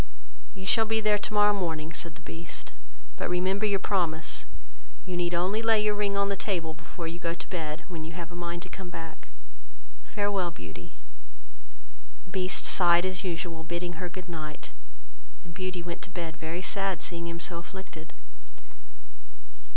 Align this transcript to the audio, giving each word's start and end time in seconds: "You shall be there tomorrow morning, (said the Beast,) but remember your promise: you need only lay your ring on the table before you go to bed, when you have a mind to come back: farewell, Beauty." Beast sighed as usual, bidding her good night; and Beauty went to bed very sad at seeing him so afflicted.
"You 0.55 0.65
shall 0.65 0.85
be 0.87 0.99
there 0.99 1.19
tomorrow 1.19 1.53
morning, 1.53 1.93
(said 1.93 2.15
the 2.15 2.23
Beast,) 2.23 2.73
but 3.17 3.29
remember 3.29 3.67
your 3.67 3.77
promise: 3.79 4.45
you 5.05 5.15
need 5.15 5.35
only 5.35 5.61
lay 5.61 5.79
your 5.83 5.93
ring 5.93 6.17
on 6.17 6.27
the 6.27 6.35
table 6.35 6.73
before 6.73 7.07
you 7.07 7.19
go 7.19 7.35
to 7.35 7.49
bed, 7.49 7.83
when 7.87 8.03
you 8.03 8.13
have 8.13 8.31
a 8.31 8.35
mind 8.35 8.63
to 8.63 8.67
come 8.69 8.89
back: 8.89 9.27
farewell, 10.03 10.49
Beauty." 10.49 10.93
Beast 12.31 12.65
sighed 12.65 13.05
as 13.05 13.23
usual, 13.23 13.61
bidding 13.63 14.01
her 14.01 14.09
good 14.09 14.27
night; 14.27 14.71
and 15.45 15.53
Beauty 15.53 15.83
went 15.83 16.01
to 16.01 16.09
bed 16.09 16.35
very 16.35 16.63
sad 16.63 16.93
at 16.93 17.01
seeing 17.03 17.27
him 17.27 17.39
so 17.39 17.59
afflicted. 17.59 18.11